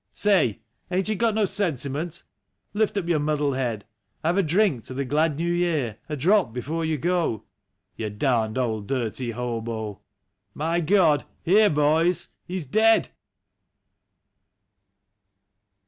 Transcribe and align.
Say! 0.15 0.63
ain't 0.89 1.09
you 1.09 1.13
got 1.13 1.35
no 1.35 1.45
sentiment? 1.45 2.23
Lift 2.73 2.97
up 2.97 3.07
your 3.07 3.19
muddled 3.19 3.55
head; 3.55 3.85
Have 4.23 4.35
a 4.35 4.41
drink 4.41 4.83
to 4.85 4.95
the 4.95 5.05
glad 5.05 5.37
ISTew 5.37 5.55
Year, 5.55 5.99
a 6.09 6.15
drop 6.17 6.53
before 6.53 6.83
you 6.83 6.97
go— 6.97 7.43
You 7.97 8.09
darned 8.09 8.57
old 8.57 8.87
dirty 8.87 9.29
hobo... 9.29 10.01
My 10.55 10.79
God! 10.79 11.25
Here, 11.45 11.69
boys! 11.69 12.29
He's 12.47 12.65
dead 12.65 13.09